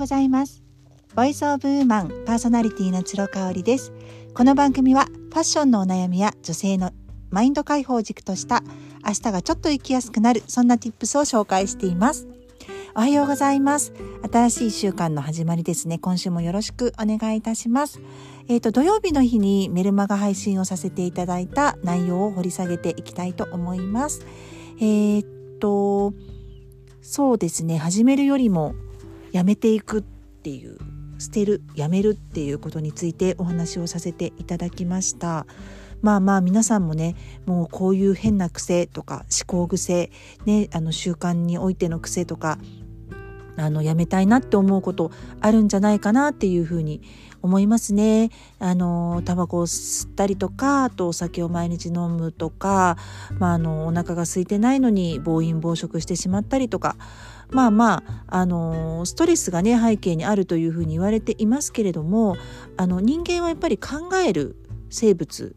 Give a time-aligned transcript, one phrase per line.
[0.00, 0.62] ございます。
[1.14, 3.92] ボイスオブウーマンパーソナリティの鶴香織です。
[4.32, 6.92] この番組はファッションのお悩みや女性の
[7.28, 8.62] マインド解放軸とした
[9.06, 12.26] 明日がちょっと生きやすくなるそんな tips を紹介しています。
[12.96, 13.92] おはようございます。
[14.32, 15.98] 新しい週間の始まりですね。
[15.98, 18.00] 今週もよろしくお願いいたします。
[18.48, 24.24] えっ、ー、と土曜日の日にメルマガ配信をさせていただいた内容を掘り下げていきたいと思います。
[24.80, 25.26] えっ、
[25.60, 26.14] と
[27.02, 27.76] そうですね。
[27.76, 28.74] 始めるよりも
[29.32, 30.78] やめていくっていう
[31.18, 35.46] 捨てるやめるっていうことについてお話をさせていただきました
[36.02, 37.14] まあまあ皆さんもね
[37.46, 40.10] もうこういう変な癖とか思考癖、
[40.46, 42.58] ね、あの習慣においての癖とか
[43.56, 47.02] あのやめたいなって思うことあるんじゃないかなっていうふうに
[47.42, 48.30] 思いますね。
[48.58, 52.96] あのタバコを吸ったりとかあとお酒を毎日飲むとか、
[53.38, 56.96] まあ、あのお腹が空いてないのに暴飲暴食してしまったりとか
[57.52, 62.36] まあまああのストレスがね背景にあるというふうに言われていますけれども
[62.76, 64.56] あの人間はやっぱり考える
[64.88, 65.56] 生物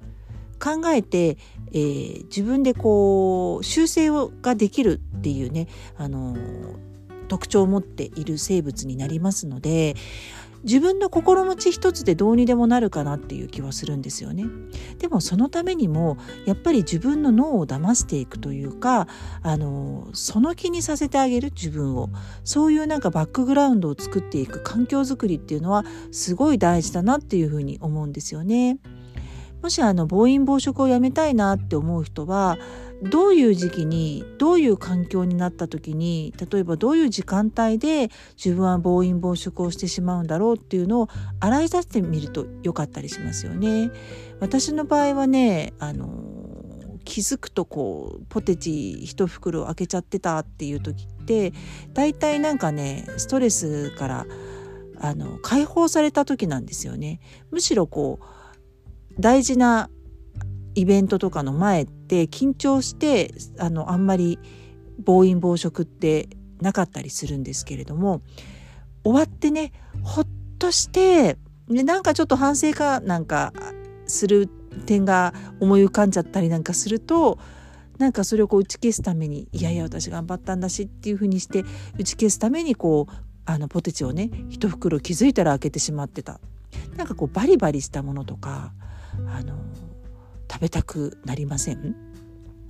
[0.59, 1.38] 考えて、
[1.71, 6.36] えー、自分でこう修正をができるっていうねあの
[7.27, 9.95] 特徴を持っている生物になりますので
[10.64, 14.45] 自分の心持ち一つでどうにでもなるかなっていう気はするんですよね。
[15.00, 19.08] でもそのためにもやっぱり自分の脳を騙していくというか
[19.42, 22.09] あのその気にさせてあげる自分を
[22.44, 28.80] そういうなんかバックグラウンドを作っていく環境づくりっていうのはすごい大事だなっていうふうに思うんですよね。
[29.61, 32.58] もしあの暴飲暴食をやめたいなって思う人は
[33.03, 41.09] どういう時期にどういう環境になった時に例えばどういう時間帯で自分は暴飲暴食をしてしまうんだろうっていうのを
[41.39, 43.91] 洗い出してみるとよかったりしますよね。
[44.39, 46.09] 私の場合はねあの
[47.03, 51.53] 気づくとこうポテチ一袋開けちゃってたっていう時って
[51.93, 54.25] 大体なんかねストレスから
[54.99, 57.19] あの解放された時なんですよね。
[57.52, 58.25] むしろこう
[59.19, 59.89] 大事な
[60.75, 64.37] イベントとかの前って緊張してあのあんまり
[64.99, 66.29] 暴飲暴食って
[66.61, 68.21] なかったりするんですけれども
[69.03, 69.71] 終わってね
[70.03, 70.27] ほっ
[70.59, 71.37] として
[71.67, 73.51] でなんかちょっと反省かなんか
[74.05, 74.47] する
[74.85, 77.39] 点が思い浮かんじゃったりなんかすると
[77.97, 81.63] なんかそれをこう打ち消すためにいやいや私頑張ったんだしっていうふうにして
[81.97, 83.13] 打ち消すためにこう
[83.45, 86.39] あのポテチをね一袋気づいたら開けてしまってた。
[86.95, 88.73] なんかこうバリバリしたものとか
[89.27, 89.52] あの
[90.53, 91.95] 食べたくなりません？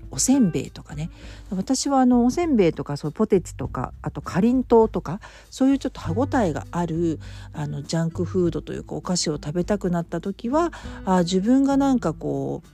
[0.10, 1.10] おせんべいとかね。
[1.50, 7.20] 私はあのおせんべいとかそうポテチとかあとかりんとうとかそういうちょっと歯ごたえがある
[7.52, 10.72] あのジャンクフードというかお菓子を食べたくなった時は
[11.04, 12.68] あ自分がなんかこう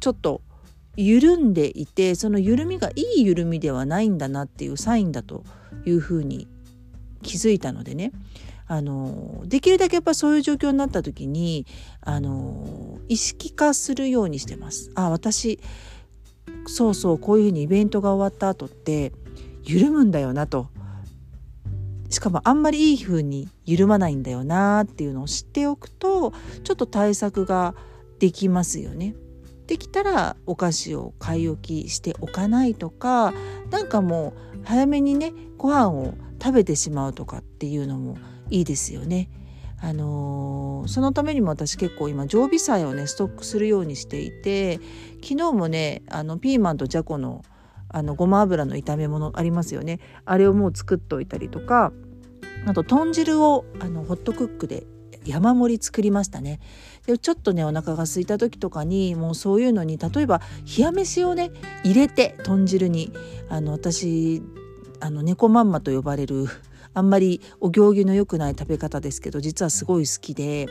[0.00, 0.40] ちょっと
[0.96, 5.44] 緩んでいてその緩みがいい緩みではないんだなっていうサインだと
[5.84, 6.48] いうふうに
[7.22, 8.12] 気づいたのでね。
[8.66, 11.66] あのできるだけやっぱそういう状況になった時に
[12.00, 14.90] あの意識化するようにしてます。
[14.94, 15.60] あ私
[16.66, 19.12] そうそうこういうふうにイベントが終わった後って
[19.62, 20.68] 緩むんだよなと
[22.08, 26.32] しかもあんまりいい風に緩まないんだよなっていうのを知っておくと
[26.62, 27.74] ちょっと対策が
[28.18, 29.14] できますよね。
[29.66, 33.32] できたらお菓子を買い置きしておかないとか
[33.70, 36.14] なんかもう早めにねご飯を
[36.44, 38.18] 食べてしまうとかっていうのも
[38.50, 39.30] いいですよね。
[39.80, 44.78] あのー、そのためにも私結構今常備菜をねストックするようにしていて
[45.22, 47.44] 昨日もねあのピーマンとじゃこの
[47.88, 51.92] あのごま油の炒め物ありますよねあれをもう作っておいたりとか
[52.66, 54.86] あと豚汁をあのホットクックで
[55.26, 56.60] 山盛り作りましたね
[57.06, 60.40] でちょっとねお腹が空いた時とかにもうそういうのに例えば
[60.76, 61.50] 冷や飯をね
[61.84, 63.12] 入れて豚汁に
[63.48, 64.42] あの私
[65.04, 66.46] あの猫まんまと呼ばれる
[66.94, 70.66] あんまりお行儀の良くない食べ方ですけど実はすごい好きで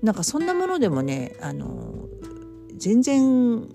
[0.00, 2.06] なんかそんなものでもねあの
[2.76, 3.68] 全然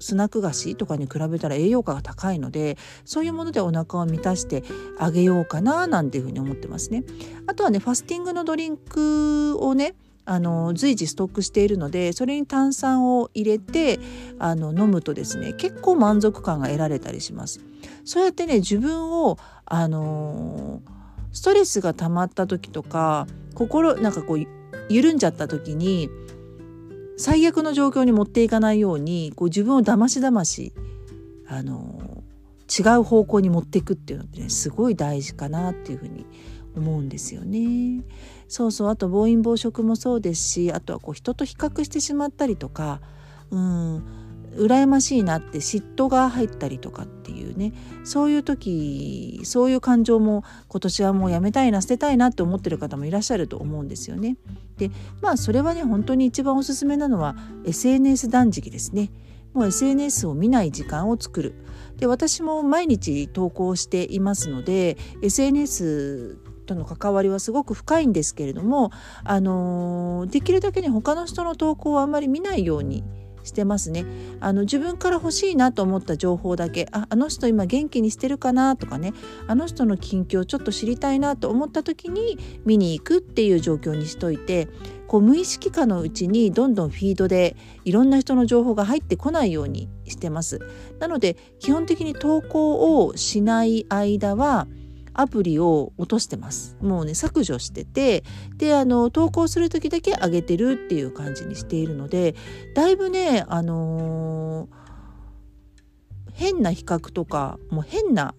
[0.00, 4.64] スナック菓子とかに比べたら栄養価が高いのでそういうものでお腹を満たして
[4.98, 7.04] あげようかななんていうふうに思ってますね。
[7.46, 9.94] あとはねファスティングのドリンクをね
[10.30, 13.98] あの随時ストックしているのでそれに炭酸を入れて
[14.38, 17.60] あの飲むとですね結構満足感が得られたりします。
[18.04, 20.82] そうやってね自分をあの
[21.32, 24.46] ストレスが溜まった時とか心なんかこう
[24.90, 26.10] 緩んじゃった時に
[27.16, 30.74] 最悪の状況に持っていかないようにこう自分をだましだまし
[31.48, 32.22] あの
[32.68, 36.28] 違う方向に持っていくっていうのってねすごい大事かなっていうふうに思います
[36.78, 38.04] 思うんですよね。
[38.48, 43.00] そうそうあと暴飲暴食もそうですしあとはこう人と比較してしまったりとか
[43.50, 44.04] うん
[44.56, 47.72] 羨ましいなって嫉妬が入ったりとかっていうね
[48.04, 54.36] そういう時そういう感情も今年はもうやめたいな捨てたいなって思ってる方もいらっしゃると思うんですよね。
[54.76, 54.90] で
[55.20, 59.10] まあそれはね本当に一番おすすめなのは SNS 断食ですね。
[59.54, 61.54] もう SNS を見ない時間を作る。
[61.96, 68.92] で私も毎日投稿していますので SNS との関わりはすごく深いんですけれども、
[69.24, 73.02] あのできるだけね他の人の投稿をあんまり見ないように
[73.44, 74.04] してますね
[74.40, 79.12] あの自分から欲しいなと思った情報だけああの人今元気にしてるかなとかね
[79.46, 84.68] あの人の近況ちょっと知りたいなと思った時に見に行くっていう状況にしといて
[85.06, 90.60] こう無意識下のうちにどんどんフィードでいろんな人の情報が入ってこないようにしてます。
[90.98, 94.68] なので基本的に投稿をしない間は
[95.18, 96.76] アプリを落としてます。
[96.80, 98.22] もうね削除してて
[98.56, 102.36] であの投稿する時だけ上げてるっていう感じにしているので
[102.74, 104.68] だいぶねあのー、
[106.34, 108.34] 変な比較とかもう変な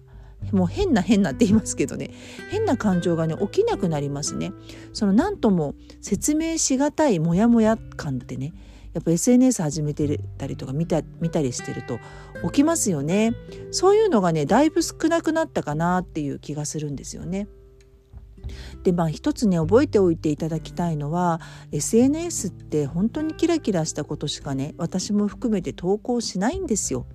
[0.52, 2.12] もう変な変なって言いますけどね
[2.50, 4.52] 変な感情がね起きなくなりますね。
[4.94, 8.54] その何とも説明しがたいモヤモヤ感ってね
[8.92, 12.00] やっぱ SNS 始めてたりとか見た見たりしてると
[12.44, 13.34] 起きますよね
[13.70, 17.48] そういうのがねだいぶ少なくなったかなっていう気がするんですよね。
[18.82, 21.40] でまあ一つね覚えておいていただきたいのは
[21.70, 27.06] SNS って本当にキラキラしたことしかね私も含めて投稿しないんですよ。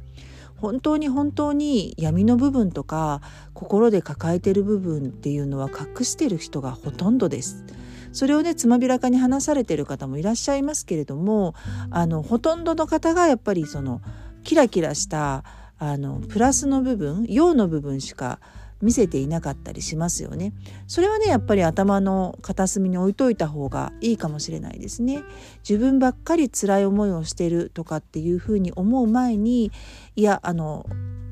[0.58, 3.22] 本当に本当に闇の部分とか
[3.54, 7.66] 心で抱えてる部分っていうのは隠してる人がほとんどです。
[8.16, 11.54] それをねつまびらかに話されてる方もいらっしゃいますけれども
[11.92, 14.02] あのほとんどの方がやっぱりその
[14.46, 15.44] キラキラした
[15.78, 18.40] あのプラスの部分陽の部分しか
[18.82, 20.54] 見せていなかったりしますよね。
[20.88, 25.22] それはねやっぱり頭の片隅に置いといた方がいいかもしれないですね。
[25.68, 29.72] 自分ばっかり辛い思いをしてるとかっていうふうに思う前に
[30.16, 30.86] いやあの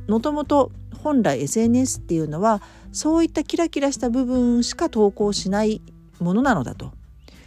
[0.10, 0.72] もともと
[1.02, 5.82] 本来 SNS っていうのはそういったキラキラした部分しか投稿しない
[6.24, 6.92] ものなのだと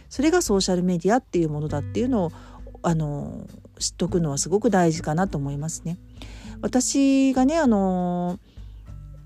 [0.09, 2.31] それがソーシャルメディアっていうものだっていうのを
[2.83, 3.45] あの
[3.79, 5.97] 知っとくのはすごく大事かなと思いますね。
[6.61, 8.39] 私がねあの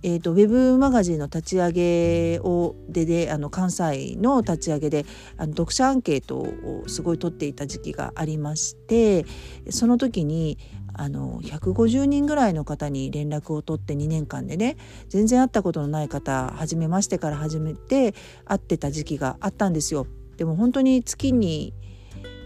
[0.03, 5.05] えーと、ウェブマガジンの立ち上げをでであの関西の立ち上げで
[5.37, 9.25] あの読者アンケートをすごい取っていた時期がありまして
[9.69, 10.57] その時に
[10.93, 14.77] あの150人ぐらいの方に連絡を取って2年間でね
[15.09, 18.13] 全然会ったことのない方初めましてから始めて
[18.45, 20.07] 会ってた時期があったんですよ。
[20.37, 21.73] でも本当に月に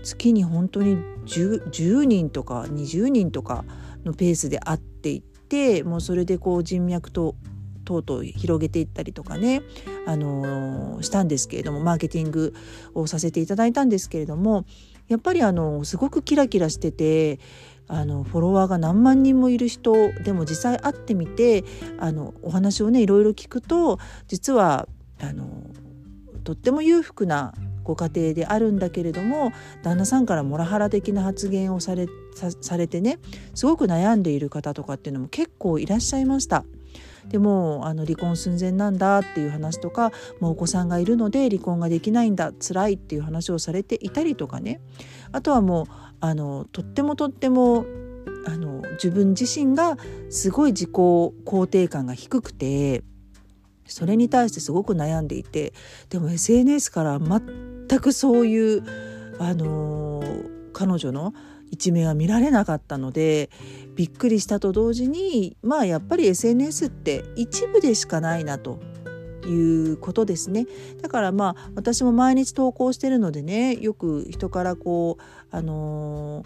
[0.03, 3.65] 月に本当に 10, 10人とか20人とか
[4.06, 7.36] のペースで会っていってもうそれでこう人脈と
[7.85, 9.61] 等々広げていったりとかね、
[10.05, 12.53] あのー、したんですけれどもマーケティング
[12.93, 14.65] をさせていただいたんですけれども
[15.07, 17.39] やっぱりあのすごくキラキラしてて
[17.87, 19.93] あのフォロワーが何万人もいる人
[20.23, 21.63] でも実際会ってみて
[21.99, 24.87] あのお話をねいろいろ聞くと実は
[25.21, 25.45] あの
[26.43, 27.53] とっても裕福な
[27.83, 29.51] ご家庭であるんだけれども
[29.83, 32.07] 旦那さんからモラハラ的な発言をされ
[32.61, 33.19] されてね
[33.53, 36.65] すごく悩んでいる方とかっていうのも結構いらっしゃいました。
[37.30, 44.81] でもあの離婚寸前なんだっていう話とかもうお子さんがいるので離婚ができないんだ辛いっていう話をされていたりとかね。
[45.31, 45.86] あとはもう
[46.22, 47.86] あのとってもとっても
[48.48, 49.97] あの自分自身が
[50.30, 53.04] すごい自己肯定感が低くて
[53.88, 55.73] それに対してすごく悩んでいて
[56.09, 58.83] でも SNS から全くそういう
[59.40, 60.23] あの
[60.73, 61.33] 彼女の
[61.72, 63.50] 一面は見られなかったので
[63.95, 68.80] びっくりしたと同時にまあやっぱり SNS って一部でしかないなと
[69.45, 70.66] いうことですね。
[71.02, 76.45] だからまあ私も毎日投稿してるのでねよく人からこうあのー、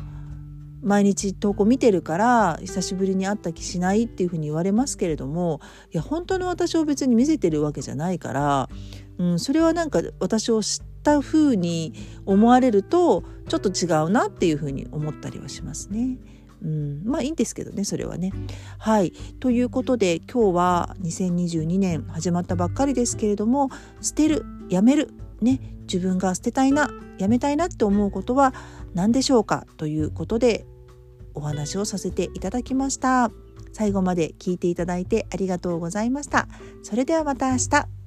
[0.83, 5.61] 毎日投稿見てるから久しぶりに会った気しないっていうふうに言われますけれども
[5.93, 8.69] いや本当の私を別に見せてるわけじゃないから、
[9.17, 11.93] うん、それはなんか私を知った風に
[12.25, 16.17] 思われるとちょっと違うなっていうふうに思ったりはしますね。
[16.61, 18.31] うん、まあいいんですけどねそれはね。
[18.77, 23.69] はいということで今日は2022年始まったばっかりですけれども
[24.01, 28.53] 捨てるやめるね自分が捨てたいなやめたいなって思うことは
[28.93, 29.65] 何でしょうか？
[29.77, 30.65] ということで
[31.33, 33.31] お話をさせていただきました。
[33.71, 36.47] 最後まで聞いていただいてありがとうございました。
[36.83, 37.98] それではまた明日。